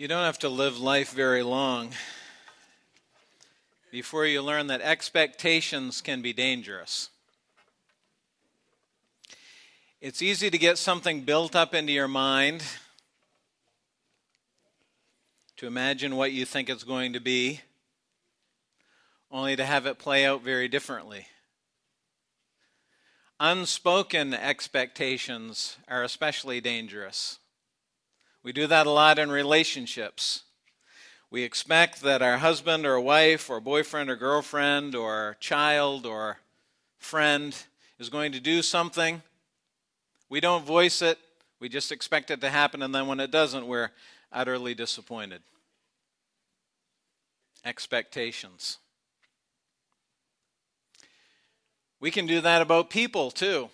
[0.00, 1.90] You don't have to live life very long
[3.90, 7.10] before you learn that expectations can be dangerous.
[10.00, 12.62] It's easy to get something built up into your mind,
[15.58, 17.60] to imagine what you think it's going to be,
[19.30, 21.26] only to have it play out very differently.
[23.38, 27.39] Unspoken expectations are especially dangerous.
[28.42, 30.44] We do that a lot in relationships.
[31.30, 36.38] We expect that our husband or wife or boyfriend or girlfriend or child or
[36.98, 37.54] friend
[37.98, 39.22] is going to do something.
[40.30, 41.18] We don't voice it,
[41.60, 43.90] we just expect it to happen, and then when it doesn't, we're
[44.32, 45.42] utterly disappointed.
[47.64, 48.78] Expectations.
[52.00, 53.68] We can do that about people too,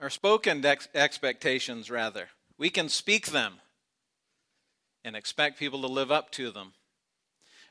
[0.00, 2.28] or spoken ex- expectations, rather.
[2.56, 3.60] We can speak them
[5.04, 6.72] and expect people to live up to them.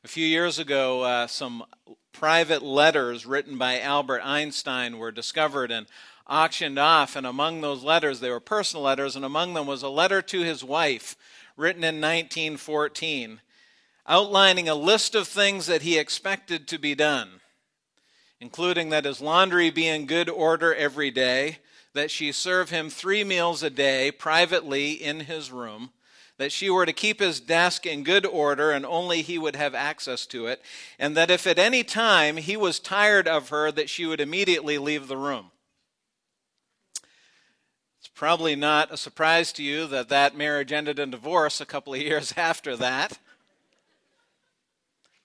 [0.03, 1.63] A few years ago, uh, some
[2.11, 5.87] private letters written by Albert Einstein were discovered and
[6.27, 7.15] auctioned off.
[7.15, 10.41] And among those letters, they were personal letters, and among them was a letter to
[10.41, 11.15] his wife
[11.55, 13.41] written in 1914,
[14.07, 17.41] outlining a list of things that he expected to be done,
[18.39, 21.59] including that his laundry be in good order every day,
[21.93, 25.91] that she serve him three meals a day privately in his room
[26.41, 29.75] that she were to keep his desk in good order and only he would have
[29.75, 30.59] access to it,
[30.97, 34.79] and that if at any time he was tired of her, that she would immediately
[34.79, 35.51] leave the room.
[37.99, 41.93] It's probably not a surprise to you that that marriage ended in divorce a couple
[41.93, 43.19] of years after that.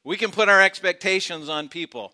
[0.04, 2.12] We can put our expectations on people.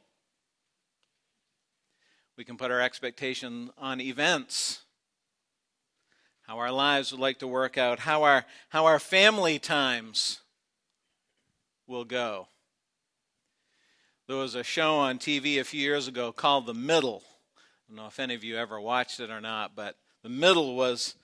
[2.36, 4.81] We can put our expectation on events
[6.52, 10.40] how our lives would like to work out, how our, how our family times
[11.86, 12.46] will go.
[14.28, 17.22] There was a show on TV a few years ago called The Middle.
[17.56, 20.76] I don't know if any of you ever watched it or not, but The Middle
[20.76, 21.14] was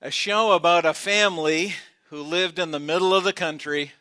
[0.00, 1.74] a show about a family
[2.08, 3.92] who lived in the middle of the country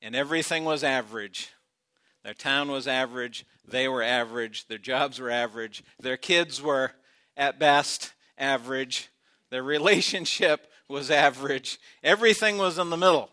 [0.00, 1.50] and everything was average.
[2.24, 6.92] Their town was average, they were average, their jobs were average, their kids were
[7.36, 9.08] at best average.
[9.50, 11.78] Their relationship was average.
[12.02, 13.30] Everything was in the middle.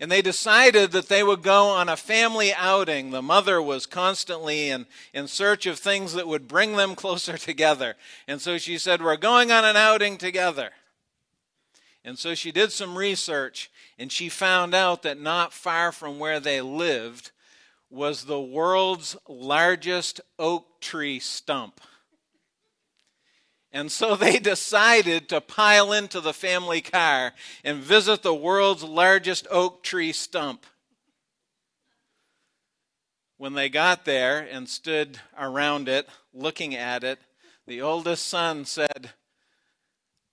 [0.00, 3.10] And they decided that they would go on a family outing.
[3.10, 7.96] The mother was constantly in, in search of things that would bring them closer together.
[8.26, 10.70] And so she said, We're going on an outing together.
[12.02, 16.40] And so she did some research and she found out that not far from where
[16.40, 17.30] they lived
[17.90, 21.80] was the world's largest oak tree stump.
[23.72, 27.32] And so they decided to pile into the family car
[27.64, 30.66] and visit the world's largest oak tree stump.
[33.36, 37.18] When they got there and stood around it, looking at it,
[37.66, 39.12] the oldest son said,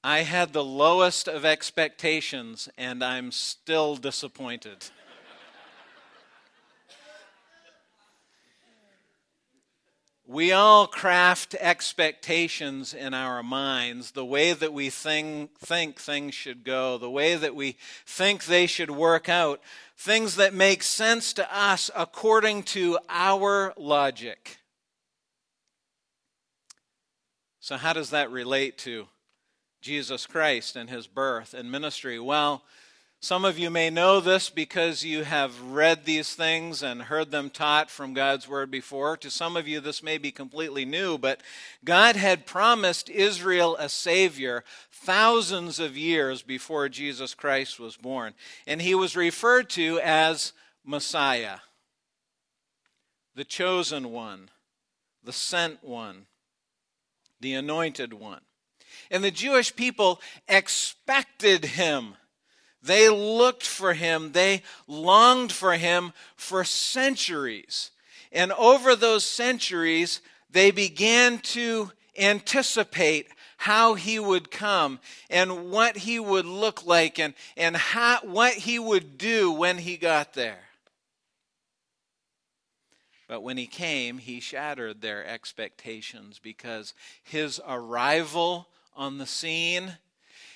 [0.04, 4.90] I had the lowest of expectations and I'm still disappointed.
[10.30, 16.66] We all craft expectations in our minds, the way that we think, think things should
[16.66, 19.62] go, the way that we think they should work out,
[19.96, 24.58] things that make sense to us according to our logic.
[27.62, 29.08] So, how does that relate to
[29.80, 32.20] Jesus Christ and his birth and ministry?
[32.20, 32.64] Well,
[33.20, 37.50] some of you may know this because you have read these things and heard them
[37.50, 39.18] taught from God's Word before.
[39.18, 41.42] To some of you, this may be completely new, but
[41.84, 48.36] God had promised Israel a Savior thousands of years before Jesus Christ was born.
[48.68, 50.54] And he was referred to as
[50.86, 51.58] Messiah,
[53.34, 54.52] the chosen one,
[55.24, 56.28] the sent one,
[57.40, 58.42] the anointed one.
[59.10, 62.16] And the Jewish people expected him
[62.88, 67.92] they looked for him, they longed for him for centuries.
[68.32, 75.00] And over those centuries, they began to anticipate how he would come
[75.30, 79.98] and what he would look like and, and how, what he would do when he
[79.98, 80.60] got there.
[83.28, 86.94] But when he came, he shattered their expectations because
[87.24, 89.98] his arrival on the scene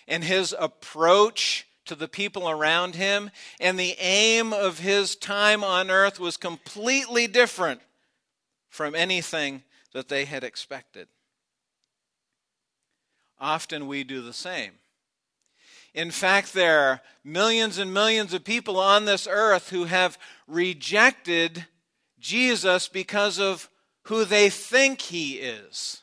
[0.07, 3.29] and his approach to the people around him,
[3.59, 7.81] and the aim of his time on earth was completely different
[8.69, 9.61] from anything
[9.91, 11.09] that they had expected.
[13.41, 14.71] Often we do the same.
[15.93, 20.17] In fact, there are millions and millions of people on this earth who have
[20.47, 21.65] rejected
[22.21, 23.69] Jesus because of
[24.03, 26.00] who they think he is.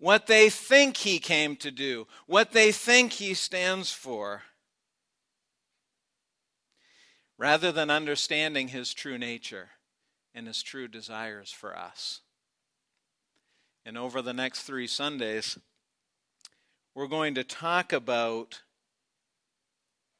[0.00, 4.42] What they think he came to do, what they think he stands for,
[7.38, 9.68] rather than understanding his true nature
[10.34, 12.20] and his true desires for us.
[13.84, 15.58] And over the next three Sundays,
[16.94, 18.62] we're going to talk about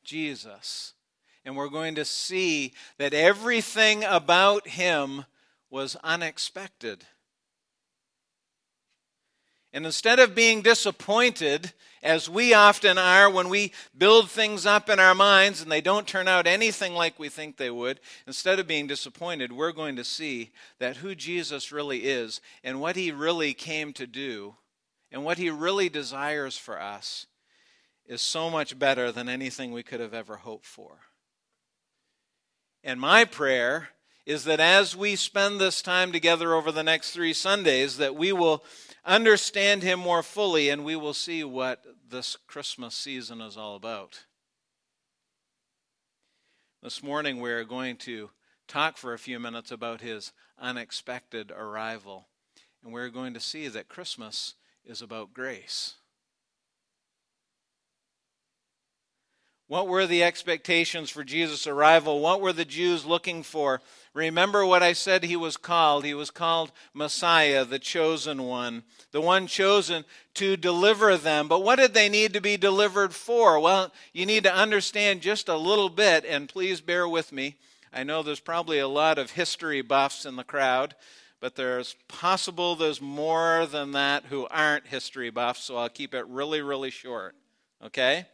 [0.05, 0.93] Jesus.
[1.43, 5.25] And we're going to see that everything about him
[5.71, 7.06] was unexpected.
[9.72, 11.72] And instead of being disappointed,
[12.02, 16.06] as we often are when we build things up in our minds and they don't
[16.06, 20.05] turn out anything like we think they would, instead of being disappointed, we're going to
[20.05, 24.56] see that who Jesus really is and what he really came to do
[25.12, 27.26] and what he really desires for us
[28.06, 30.99] is so much better than anything we could have ever hoped for.
[32.82, 33.90] And my prayer
[34.31, 38.32] is that as we spend this time together over the next 3 Sundays that we
[38.32, 38.62] will
[39.05, 44.27] understand him more fully and we will see what this Christmas season is all about.
[46.81, 48.31] This morning we're going to
[48.69, 50.31] talk for a few minutes about his
[50.61, 52.29] unexpected arrival.
[52.85, 54.55] And we're going to see that Christmas
[54.85, 55.97] is about grace.
[59.70, 62.19] What were the expectations for Jesus' arrival?
[62.19, 63.81] What were the Jews looking for?
[64.14, 66.05] Remember what I said he was called.
[66.05, 68.82] He was called Messiah, the chosen one,
[69.12, 71.46] the one chosen to deliver them.
[71.46, 73.61] But what did they need to be delivered for?
[73.61, 77.55] Well, you need to understand just a little bit, and please bear with me.
[77.93, 80.96] I know there's probably a lot of history buffs in the crowd,
[81.38, 86.26] but there's possible there's more than that who aren't history buffs, so I'll keep it
[86.26, 87.37] really, really short.
[87.87, 88.26] Okay?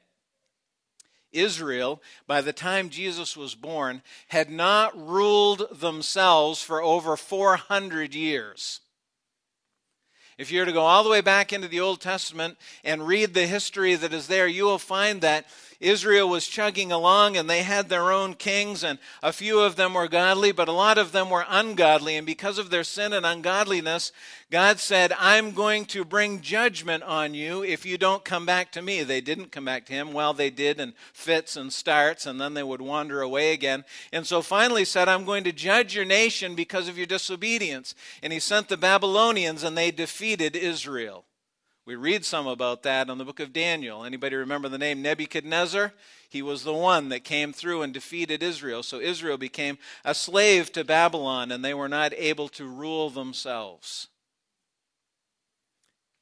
[1.37, 8.81] Israel, by the time Jesus was born, had not ruled themselves for over 400 years.
[10.39, 13.33] If you were to go all the way back into the Old Testament and read
[13.33, 15.47] the history that is there, you will find that
[15.81, 19.95] Israel was chugging along and they had their own kings, and a few of them
[19.95, 22.17] were godly, but a lot of them were ungodly.
[22.17, 24.13] And because of their sin and ungodliness,
[24.51, 28.83] God said, I'm going to bring judgment on you if you don't come back to
[28.83, 29.03] me.
[29.03, 30.13] They didn't come back to him.
[30.13, 33.85] Well, they did in fits and starts, and then they would wander away again.
[34.13, 37.95] And so finally said, I'm going to judge your nation because of your disobedience.
[38.23, 41.25] And he sent the Babylonians, and they defeated Israel.
[41.87, 44.05] We read some about that in the book of Daniel.
[44.05, 45.93] Anybody remember the name Nebuchadnezzar?
[46.29, 48.83] He was the one that came through and defeated Israel.
[48.83, 54.09] So Israel became a slave to Babylon and they were not able to rule themselves.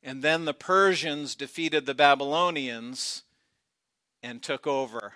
[0.02, 3.22] And then the Persians defeated the Babylonians
[4.22, 5.14] and took over,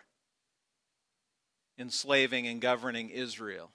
[1.78, 3.70] enslaving and governing Israel.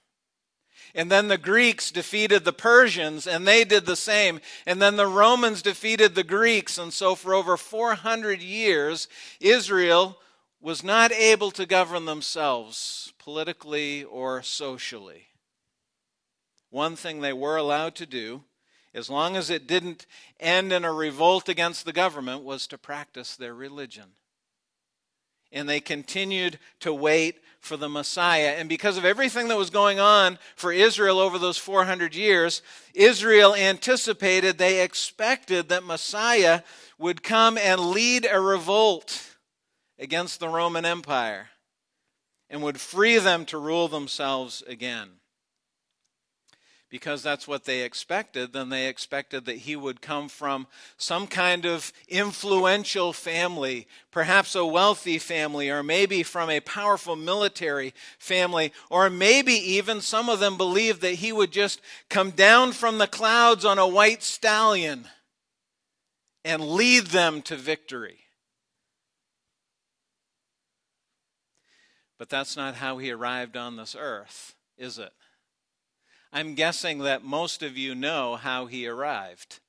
[0.94, 4.40] And then the Greeks defeated the Persians, and they did the same.
[4.64, 6.78] And then the Romans defeated the Greeks.
[6.78, 9.08] And so, for over 400 years,
[9.40, 10.18] Israel
[10.60, 15.26] was not able to govern themselves politically or socially.
[16.70, 18.44] One thing they were allowed to do,
[18.94, 20.06] as long as it didn't
[20.38, 24.12] end in a revolt against the government, was to practice their religion.
[25.54, 28.54] And they continued to wait for the Messiah.
[28.58, 32.60] And because of everything that was going on for Israel over those 400 years,
[32.92, 36.60] Israel anticipated, they expected that Messiah
[36.98, 39.36] would come and lead a revolt
[39.98, 41.48] against the Roman Empire
[42.50, 45.08] and would free them to rule themselves again
[46.94, 50.64] because that's what they expected, then they expected that he would come from
[50.96, 57.92] some kind of influential family, perhaps a wealthy family, or maybe from a powerful military
[58.20, 62.98] family, or maybe even some of them believed that he would just come down from
[62.98, 65.08] the clouds on a white stallion
[66.44, 68.20] and lead them to victory.
[72.20, 75.12] But that's not how he arrived on this earth, is it?
[76.36, 79.60] I'm guessing that most of you know how he arrived.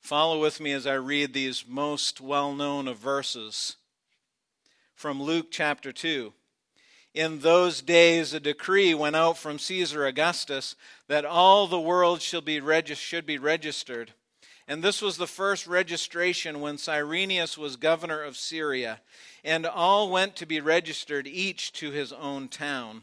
[0.00, 3.74] Follow with me as I read these most well known of verses
[4.94, 6.32] from Luke chapter 2.
[7.14, 10.76] In those days, a decree went out from Caesar Augustus
[11.08, 14.12] that all the world should be, regis- should be registered.
[14.68, 19.00] And this was the first registration when Cyrenius was governor of Syria.
[19.42, 23.02] And all went to be registered, each to his own town.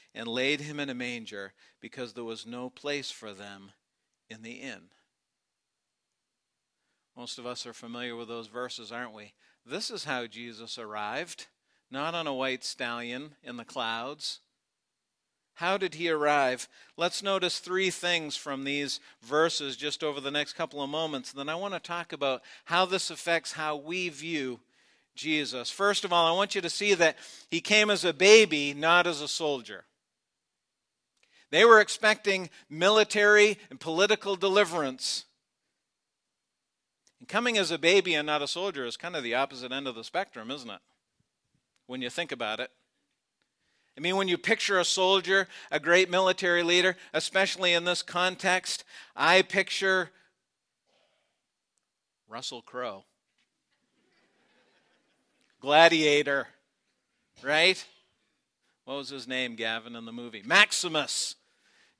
[0.13, 3.71] and laid him in a manger because there was no place for them
[4.29, 4.89] in the inn.
[7.15, 9.33] Most of us are familiar with those verses, aren't we?
[9.65, 11.47] This is how Jesus arrived,
[11.89, 14.39] not on a white stallion in the clouds.
[15.55, 16.67] How did he arrive?
[16.97, 21.31] Let's notice three things from these verses just over the next couple of moments.
[21.31, 24.61] And Then I want to talk about how this affects how we view
[25.13, 25.69] Jesus.
[25.69, 27.17] First of all, I want you to see that
[27.49, 29.83] he came as a baby, not as a soldier.
[31.51, 35.25] They were expecting military and political deliverance.
[37.19, 39.87] And coming as a baby and not a soldier is kind of the opposite end
[39.87, 40.79] of the spectrum, isn't it?
[41.87, 42.71] When you think about it.
[43.97, 48.85] I mean, when you picture a soldier, a great military leader, especially in this context,
[49.15, 50.09] I picture
[52.29, 53.03] Russell Crowe.
[55.59, 56.47] Gladiator,
[57.43, 57.85] right?
[58.85, 60.41] What was his name, Gavin, in the movie?
[60.43, 61.35] Maximus.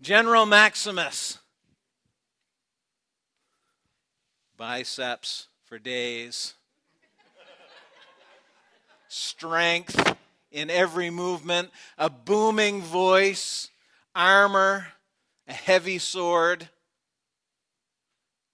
[0.02, 1.38] General Maximus.
[4.58, 6.56] Biceps for days.
[9.08, 10.18] Strength
[10.52, 13.70] in every movement, a booming voice,
[14.16, 14.88] armor,
[15.48, 16.68] a heavy sword.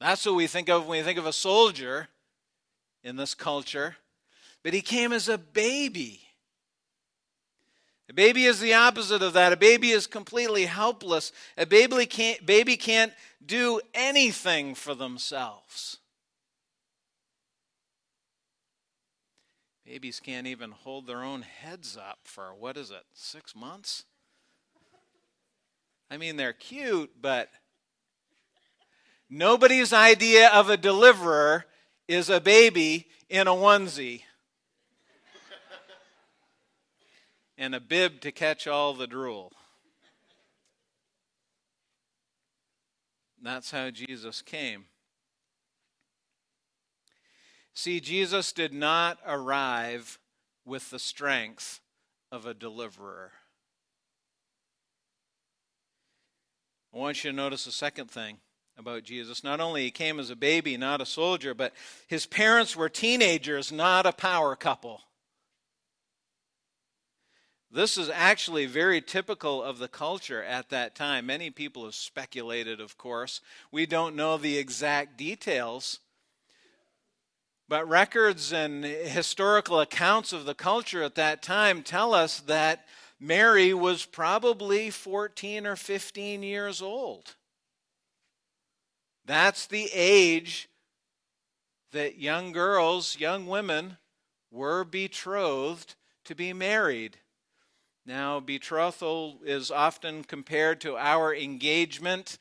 [0.01, 2.10] That's what we think of when we think of a soldier
[3.04, 3.96] in this culture.
[4.63, 6.26] But he came as a baby.
[8.10, 9.52] A baby is the opposite of that.
[9.52, 11.32] A baby is completely helpless.
[11.58, 13.12] A baby can't, baby can't
[13.46, 15.98] do anything for themselves.
[19.86, 24.04] Babies can't even hold their own heads up for, what is it, six months?
[26.10, 27.50] I mean, they're cute, but
[29.30, 31.66] nobody's idea of a deliverer
[32.08, 34.24] is a baby in a onesie.
[37.58, 39.52] And a bib to catch all the drool.
[43.42, 44.86] That's how Jesus came.
[47.74, 50.20] See, Jesus did not arrive
[50.66, 51.80] with the strength
[52.32, 53.32] of a deliverer.
[56.94, 58.40] I want you to notice a second thing
[58.78, 59.44] about Jesus.
[59.44, 61.74] Not only he came as a baby, not a soldier, but
[62.08, 65.02] his parents were teenagers, not a power couple.
[67.69, 71.25] This is actually very typical of the culture at that time.
[71.25, 73.41] Many people have speculated, of course.
[73.71, 76.00] We don't know the exact details.
[77.67, 82.86] But records and historical accounts of the culture at that time tell us that
[83.19, 87.36] Mary was probably 14 or 15 years old.
[89.25, 90.69] That's the age
[91.91, 93.97] that young girls, young women,
[94.51, 97.17] were betrothed to be married.
[98.08, 102.38] Now, betrothal is often compared to our engagement,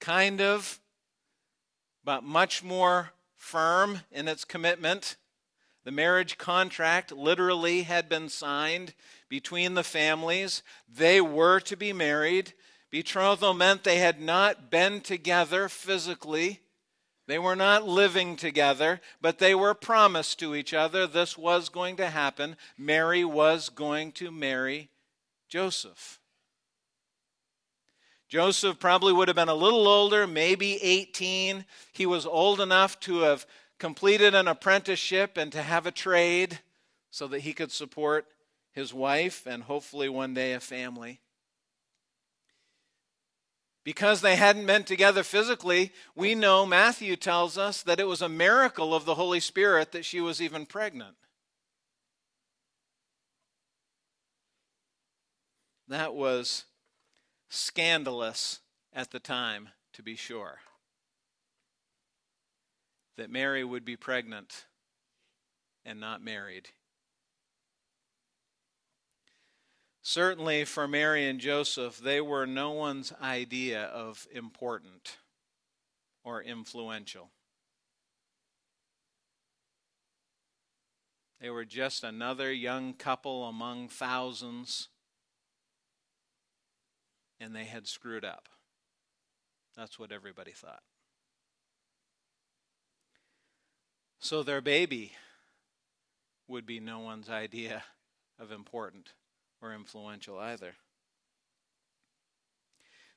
[0.00, 0.80] kind of,
[2.02, 5.18] but much more firm in its commitment.
[5.84, 8.94] The marriage contract literally had been signed
[9.28, 10.62] between the families.
[10.88, 12.54] They were to be married.
[12.90, 16.60] Betrothal meant they had not been together physically,
[17.26, 21.96] they were not living together, but they were promised to each other this was going
[21.96, 22.56] to happen.
[22.76, 24.90] Mary was going to marry
[25.48, 26.18] Joseph.
[28.28, 31.66] Joseph probably would have been a little older, maybe 18.
[31.92, 33.46] He was old enough to have
[33.78, 36.60] completed an apprenticeship and to have a trade
[37.10, 38.26] so that he could support
[38.72, 41.20] his wife and hopefully one day a family.
[43.84, 48.28] Because they hadn't been together physically, we know Matthew tells us that it was a
[48.28, 51.16] miracle of the Holy Spirit that she was even pregnant.
[55.88, 56.64] That was
[57.48, 58.60] scandalous
[58.92, 60.58] at the time, to be sure.
[63.16, 64.66] That Mary would be pregnant
[65.84, 66.68] and not married.
[70.02, 75.18] Certainly for Mary and Joseph, they were no one's idea of important
[76.24, 77.30] or influential.
[81.40, 84.88] They were just another young couple among thousands,
[87.38, 88.48] and they had screwed up.
[89.76, 90.82] That's what everybody thought.
[94.18, 95.12] So their baby
[96.48, 97.84] would be no one's idea
[98.38, 99.12] of important
[99.62, 100.74] or influential either.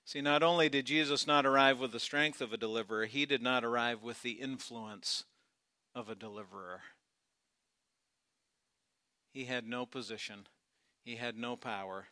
[0.06, 3.42] See, not only did Jesus not arrive with the strength of a deliverer, he did
[3.42, 5.24] not arrive with the influence
[5.96, 6.82] of a deliverer.
[9.34, 10.48] He had no position,
[11.04, 12.06] he had no power,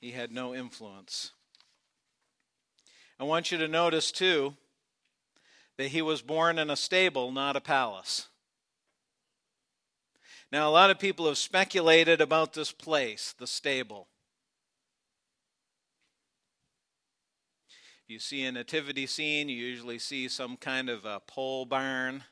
[0.00, 1.30] he had no influence.
[3.18, 4.54] I want you to notice, too,
[5.78, 8.28] that he was born in a stable, not a palace.
[10.52, 14.06] Now, a lot of people have speculated about this place, the stable.
[18.04, 22.22] If you see a nativity scene, you usually see some kind of a pole barn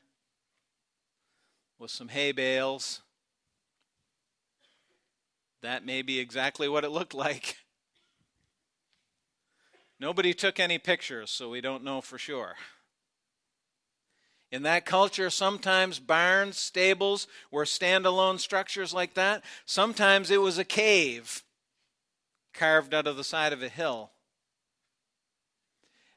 [1.77, 3.01] with some hay bales.
[5.61, 7.57] That may be exactly what it looked like.
[9.99, 12.55] Nobody took any pictures, so we don't know for sure.
[14.51, 19.43] In that culture, sometimes barns, stables were standalone structures like that.
[19.65, 21.43] Sometimes it was a cave
[22.53, 24.11] carved out of the side of a hill.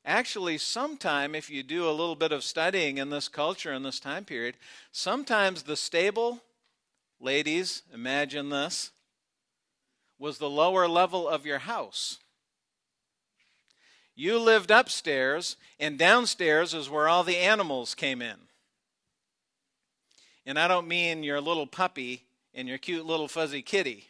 [0.05, 4.01] Actually, sometime, if you do a little bit of studying in this culture in this
[4.01, 4.57] time period,
[4.93, 6.43] sometimes the stable,
[7.21, 8.91] ladies, imagine this,
[10.19, 12.19] was the lower level of your house.
[14.19, 18.35] You lived upstairs, and downstairs is where all the animals came in.
[20.45, 24.09] And I don't mean your little puppy and your cute little fuzzy kitty.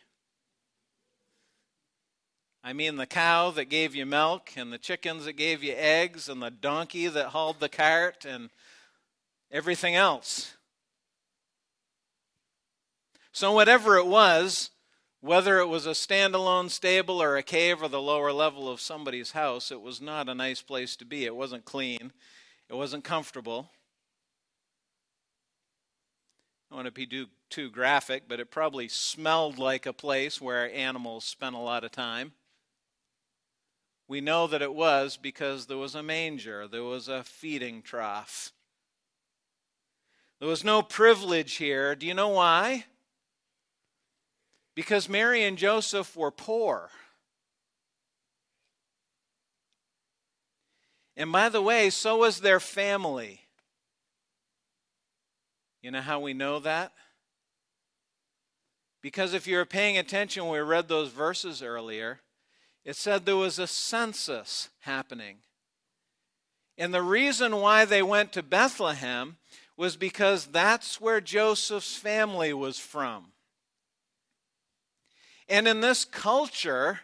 [2.64, 6.30] I mean the cow that gave you milk, and the chickens that gave you eggs,
[6.30, 8.48] and the donkey that hauled the cart, and
[9.50, 10.54] everything else.
[13.32, 14.70] So, whatever it was,
[15.20, 19.32] whether it was a standalone stable or a cave or the lower level of somebody's
[19.32, 21.24] house, it was not a nice place to be.
[21.24, 22.12] It wasn't clean,
[22.68, 23.70] it wasn't comfortable.
[26.70, 30.40] I don't want to be too, too graphic, but it probably smelled like a place
[30.40, 32.32] where animals spent a lot of time.
[34.06, 38.52] We know that it was because there was a manger, there was a feeding trough.
[40.40, 41.94] There was no privilege here.
[41.94, 42.84] Do you know why?
[44.78, 46.88] Because Mary and Joseph were poor.
[51.16, 53.40] And by the way, so was their family.
[55.82, 56.92] You know how we know that?
[59.02, 62.20] Because if you're paying attention we read those verses earlier,
[62.84, 65.38] it said there was a census happening.
[66.76, 69.38] And the reason why they went to Bethlehem
[69.76, 73.32] was because that's where Joseph's family was from.
[75.48, 77.00] And in this culture,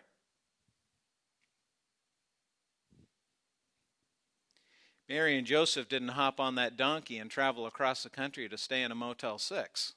[5.09, 8.83] Mary and Joseph didn't hop on that donkey and travel across the country to stay
[8.83, 9.93] in a Motel 6.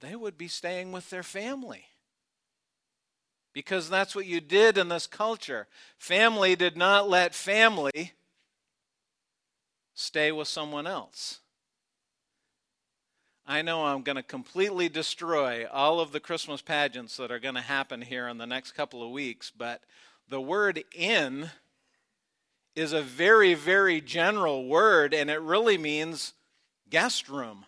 [0.00, 1.84] They would be staying with their family.
[3.52, 5.66] Because that's what you did in this culture.
[5.98, 8.12] Family did not let family
[9.92, 11.40] stay with someone else.
[13.50, 17.56] I know I'm going to completely destroy all of the Christmas pageants that are going
[17.56, 19.82] to happen here in the next couple of weeks, but
[20.28, 21.50] the word inn
[22.76, 26.34] is a very, very general word, and it really means
[26.90, 27.64] guest room.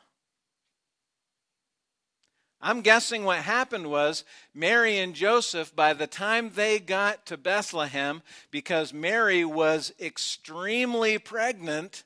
[2.60, 4.22] I'm guessing what happened was
[4.54, 12.04] Mary and Joseph, by the time they got to Bethlehem, because Mary was extremely pregnant,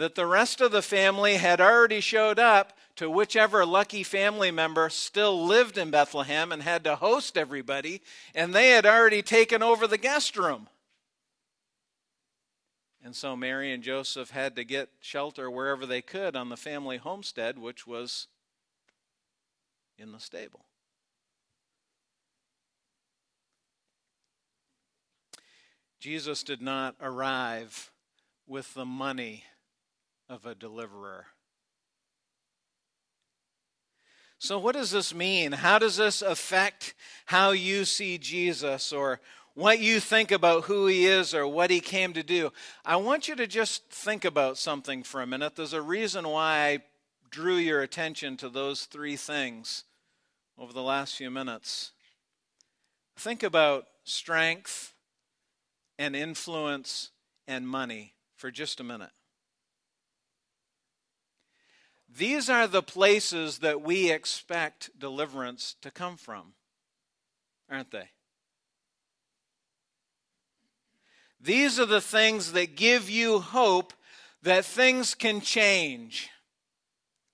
[0.00, 4.88] that the rest of the family had already showed up to whichever lucky family member
[4.88, 8.00] still lived in Bethlehem and had to host everybody,
[8.34, 10.68] and they had already taken over the guest room.
[13.04, 16.96] And so Mary and Joseph had to get shelter wherever they could on the family
[16.96, 18.26] homestead, which was
[19.98, 20.64] in the stable.
[25.98, 27.90] Jesus did not arrive
[28.46, 29.44] with the money
[30.30, 31.26] of a deliverer.
[34.38, 35.52] So, what does this mean?
[35.52, 36.94] How does this affect
[37.26, 39.20] how you see Jesus or
[39.54, 42.52] what you think about who he is or what he came to do?
[42.84, 45.56] I want you to just think about something for a minute.
[45.56, 46.78] There's a reason why I
[47.30, 49.84] drew your attention to those three things
[50.56, 51.90] over the last few minutes.
[53.16, 54.94] Think about strength
[55.98, 57.10] and influence
[57.46, 59.10] and money for just a minute.
[62.16, 66.54] These are the places that we expect deliverance to come from,
[67.70, 68.10] aren't they?
[71.40, 73.94] These are the things that give you hope
[74.42, 76.28] that things can change.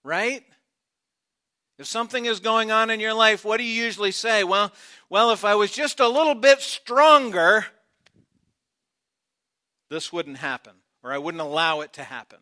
[0.04, 0.44] Right?
[1.78, 4.44] If something is going on in your life, what do you usually say?
[4.44, 4.72] Well,
[5.10, 7.66] well, if I was just a little bit stronger,
[9.90, 12.38] this wouldn't happen, or I wouldn't allow it to happen.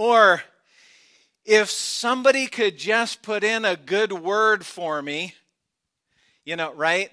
[0.00, 0.42] Or
[1.44, 5.34] if somebody could just put in a good word for me,
[6.42, 7.10] you know, right?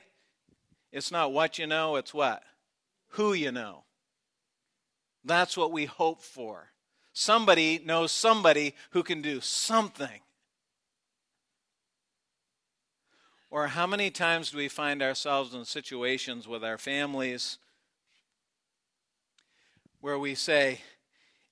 [0.93, 2.43] It's not what you know, it's what?
[3.09, 3.83] Who you know.
[5.25, 6.71] That's what we hope for.
[7.11, 10.21] Somebody knows somebody who can do something.
[13.51, 17.57] Or how many times do we find ourselves in situations with our families
[19.99, 20.79] where we say,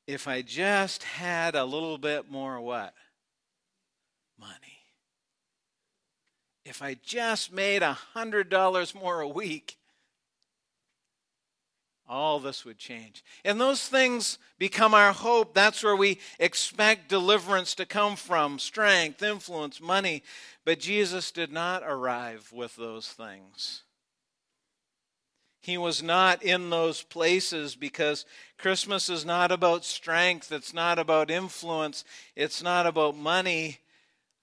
[0.07, 2.93] if I just had a little bit more what?
[4.39, 4.79] Money.
[6.63, 9.77] If I just made a hundred dollars more a week,
[12.07, 13.23] all this would change.
[13.43, 15.53] And those things become our hope.
[15.53, 20.23] That's where we expect deliverance to come from strength, influence, money.
[20.65, 23.84] But Jesus did not arrive with those things.
[25.65, 28.23] He was not in those places because
[28.59, 33.79] Christmas is not about strength, it's not about influence, it's not about money.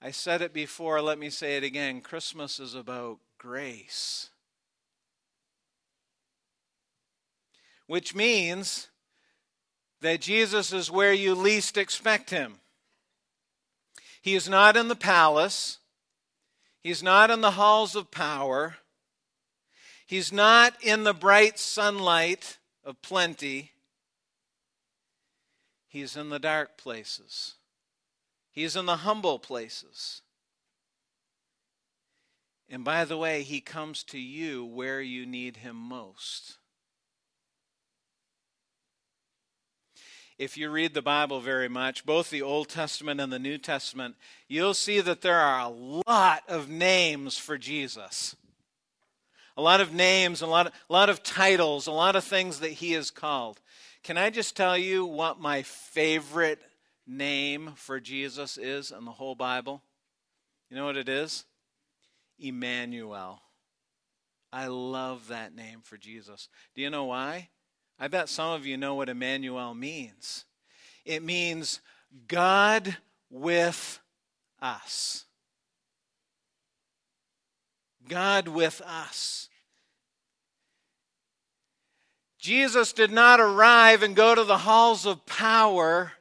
[0.01, 2.01] I said it before, let me say it again.
[2.01, 4.31] Christmas is about grace.
[7.87, 8.89] Which means
[10.01, 12.55] that Jesus is where you least expect him.
[14.21, 15.77] He is not in the palace.
[16.81, 18.75] He's not in the halls of power.
[20.13, 23.71] He's not in the bright sunlight of plenty.
[25.87, 27.55] He's in the dark places.
[28.51, 30.21] He's in the humble places.
[32.69, 36.59] And by the way, he comes to you where you need him most.
[40.37, 44.13] If you read the Bible very much, both the Old Testament and the New Testament,
[44.47, 48.35] you'll see that there are a lot of names for Jesus
[49.55, 52.59] a lot of names, a lot of, a lot of titles, a lot of things
[52.59, 53.61] that he is called.
[54.03, 56.59] Can I just tell you what my favorite
[57.07, 59.81] name for Jesus is in the whole Bible?
[60.69, 61.45] You know what it is?
[62.39, 63.41] Emmanuel.
[64.51, 66.49] I love that name for Jesus.
[66.75, 67.49] Do you know why?
[67.99, 70.45] I bet some of you know what Emmanuel means.
[71.05, 71.79] It means
[72.27, 72.97] God
[73.29, 73.99] with
[74.61, 75.25] us.
[78.07, 79.49] God with us.
[82.39, 86.11] Jesus did not arrive and go to the halls of power.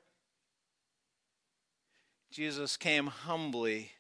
[2.31, 3.91] Jesus came humbly.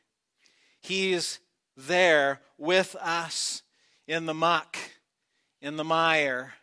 [0.80, 1.40] He's
[1.76, 3.62] there with us
[4.06, 4.76] in the muck,
[5.60, 6.54] in the mire.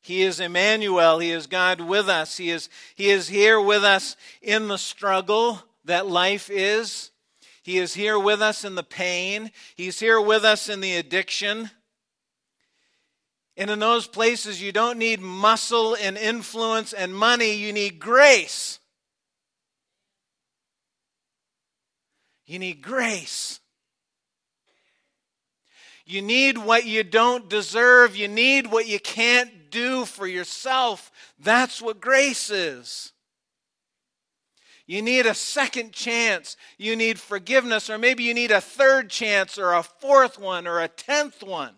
[0.00, 1.18] He is Emmanuel.
[1.18, 2.36] He is God with us.
[2.36, 7.10] He is, he is here with us in the struggle that life is.
[7.62, 9.50] He is here with us in the pain.
[9.76, 11.70] He's here with us in the addiction.
[13.56, 18.78] And in those places, you don't need muscle and influence and money, you need grace.
[22.46, 23.60] You need grace.
[26.06, 28.16] You need what you don't deserve.
[28.16, 31.12] You need what you can't do for yourself.
[31.38, 33.12] That's what grace is.
[34.88, 36.56] You need a second chance.
[36.78, 40.80] You need forgiveness, or maybe you need a third chance, or a fourth one, or
[40.80, 41.74] a tenth one.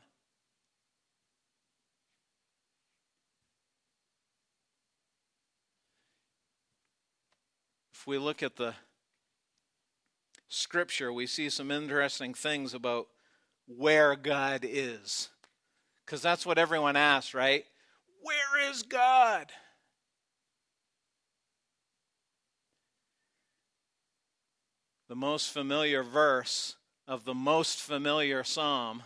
[7.93, 8.75] If we look at the
[10.49, 13.09] scripture, we see some interesting things about
[13.67, 15.31] where God is.
[16.07, 17.65] Because that's what everyone asks, right?
[18.23, 19.51] Where is God?
[25.11, 26.77] The most familiar verse
[27.09, 29.03] of the most familiar psalm,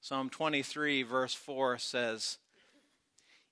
[0.00, 2.38] Psalm 23, verse 4 says,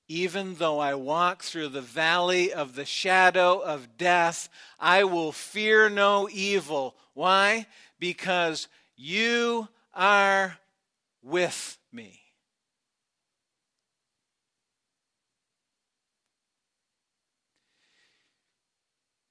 [0.09, 4.48] Even though I walk through the valley of the shadow of death,
[4.80, 6.96] I will fear no evil.
[7.14, 7.66] Why?
[8.00, 10.59] Because you are
[11.22, 12.26] with me.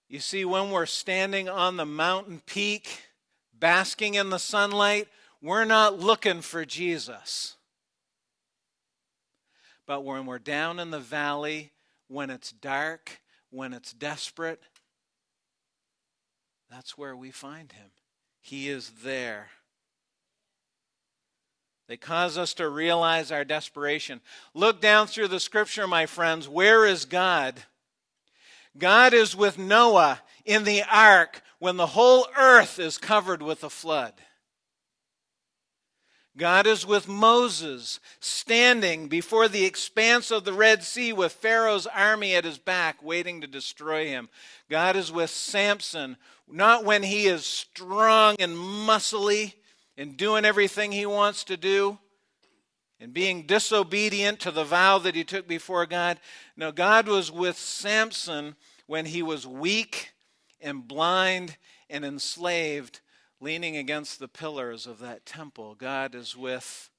[0.07, 3.03] You see, when we're standing on the mountain peak,
[3.57, 5.07] basking in the sunlight,
[5.41, 7.55] we're not looking for Jesus.
[9.87, 11.71] But when we're down in the valley,
[12.07, 14.61] when it's dark, when it's desperate,
[16.69, 17.91] that's where we find him.
[18.41, 19.49] He is there.
[21.87, 24.21] They cause us to realize our desperation.
[24.53, 26.47] Look down through the scripture, my friends.
[26.47, 27.63] Where is God?
[28.77, 33.69] God is with Noah in the ark when the whole earth is covered with a
[33.69, 34.13] flood.
[36.37, 42.35] God is with Moses, standing before the expanse of the Red Sea with Pharaoh's army
[42.35, 44.27] at his back, waiting to destroy him.
[44.69, 49.53] God is with Samson, not when he is strong and muscly
[49.97, 51.99] and doing everything he wants to do
[52.99, 56.19] and being disobedient to the vow that he took before God.
[56.55, 58.55] No, God was with Samson
[58.87, 60.13] when he was weak
[60.61, 61.57] and blind
[61.89, 63.01] and enslaved
[63.39, 65.75] leaning against the pillars of that temple.
[65.75, 66.89] God is with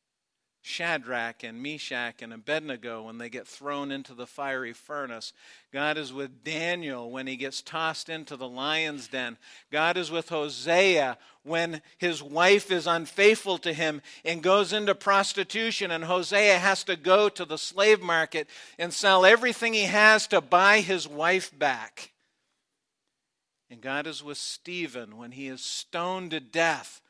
[0.67, 5.33] Shadrach and Meshach and Abednego when they get thrown into the fiery furnace.
[5.73, 9.39] God is with Daniel when he gets tossed into the lion's den.
[9.71, 15.93] God is with Hosea when his wife is unfaithful to him and goes into prostitution,
[15.93, 20.41] and Hosea has to go to the slave market and sell everything he has to
[20.41, 22.11] buy his wife back.
[23.71, 27.01] And God is with Stephen when he is stoned to death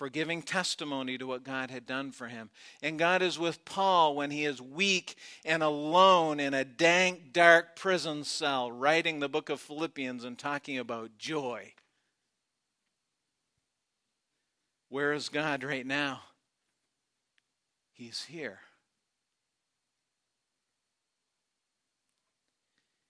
[0.00, 2.48] for giving testimony to what God had done for him.
[2.82, 7.76] And God is with Paul when he is weak and alone in a dank, dark
[7.76, 11.74] prison cell, writing the book of Philippians and talking about joy.
[14.88, 16.22] Where is God right now?
[17.92, 18.60] He's here.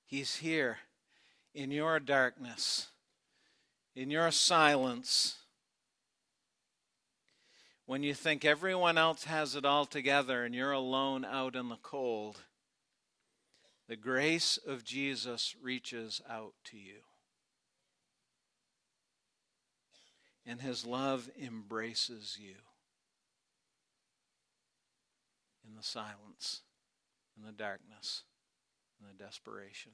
[0.06, 0.78] He's here
[1.54, 2.88] in your darkness,
[3.94, 5.36] in your silence,
[7.90, 11.78] when you think everyone else has it all together and you're alone out in the
[11.82, 12.38] cold,
[13.88, 17.00] the grace of Jesus reaches out to you.
[20.46, 22.54] And his love embraces you
[25.68, 26.60] in the silence,
[27.36, 28.22] in the darkness,
[29.00, 29.90] in the desperation.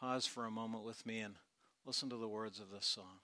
[0.00, 1.36] Pause for a moment with me and
[1.86, 3.20] listen to the words of this song.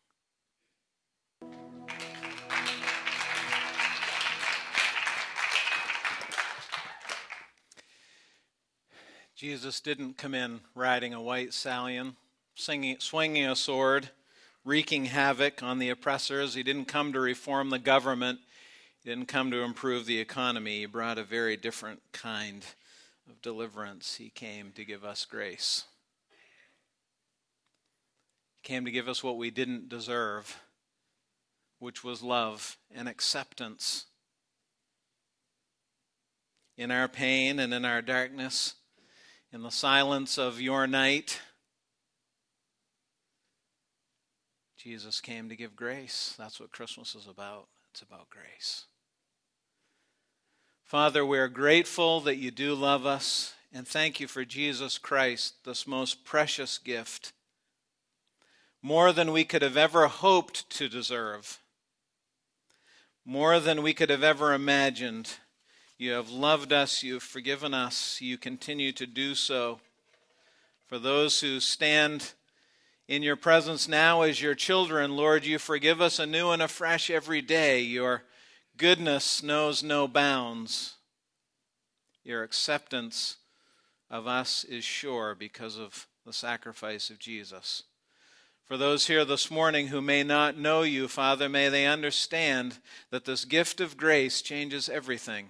[9.39, 12.17] Jesus didn't come in riding a white stallion,
[12.57, 14.11] singing, swinging a sword,
[14.65, 16.55] wreaking havoc on the oppressors.
[16.55, 18.41] He didn't come to reform the government.
[19.01, 20.81] He didn't come to improve the economy.
[20.81, 22.65] He brought a very different kind
[23.29, 24.17] of deliverance.
[24.17, 25.85] He came to give us grace.
[28.61, 30.59] He came to give us what we didn't deserve
[31.79, 34.07] which was love and acceptance.
[36.77, 38.75] In our pain and in our darkness,
[39.53, 41.41] in the silence of your night,
[44.77, 46.35] Jesus came to give grace.
[46.39, 47.67] That's what Christmas is about.
[47.91, 48.85] It's about grace.
[50.85, 55.87] Father, we're grateful that you do love us, and thank you for Jesus Christ, this
[55.87, 57.33] most precious gift,
[58.81, 61.59] more than we could have ever hoped to deserve
[63.29, 65.29] more than we could have ever imagined.
[65.99, 69.81] You have loved us, you have forgiven us, you continue to do so.
[70.87, 72.33] For those who stand
[73.07, 77.43] in your presence now as your children, Lord, you forgive us anew and afresh every
[77.43, 77.83] day.
[77.83, 78.23] Your
[78.79, 80.95] goodness knows no bounds.
[82.25, 83.37] Your acceptance
[84.11, 87.83] of us is sure because of the sacrifice of Jesus.
[88.69, 93.25] For those here this morning who may not know you, Father, may they understand that
[93.25, 95.49] this gift of grace changes everything.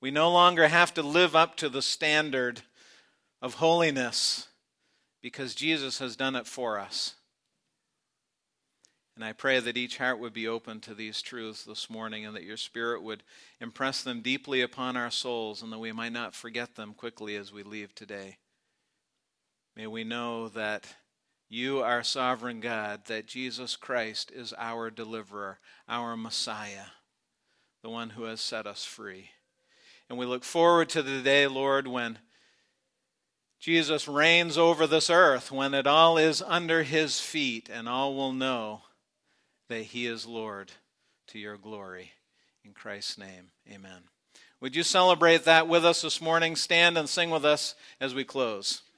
[0.00, 2.62] We no longer have to live up to the standard
[3.42, 4.48] of holiness
[5.20, 7.16] because Jesus has done it for us.
[9.14, 12.34] And I pray that each heart would be open to these truths this morning and
[12.34, 13.22] that your Spirit would
[13.60, 17.52] impress them deeply upon our souls and that we might not forget them quickly as
[17.52, 18.38] we leave today.
[19.76, 20.86] May we know that
[21.48, 26.86] you are sovereign God, that Jesus Christ is our deliverer, our Messiah,
[27.82, 29.30] the one who has set us free.
[30.08, 32.18] And we look forward to the day, Lord, when
[33.58, 38.32] Jesus reigns over this earth, when it all is under his feet, and all will
[38.32, 38.82] know
[39.68, 40.72] that he is Lord
[41.28, 42.12] to your glory.
[42.64, 44.02] In Christ's name, amen.
[44.60, 46.56] Would you celebrate that with us this morning?
[46.56, 48.82] Stand and sing with us as we close.